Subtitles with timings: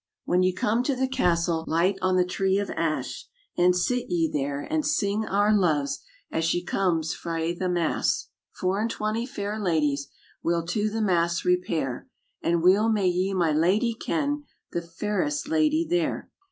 [0.25, 4.27] 'When ye come to the castle, Light on the tree of ash, And sit ye
[4.33, 5.99] there, and sing our loves
[6.31, 8.29] As she comes frae the mass.
[8.51, 10.07] "Four and twenty fair ladies
[10.41, 12.09] Will to the mass repair;
[12.41, 16.31] And weel may ye my lady ken, The fairest lady there."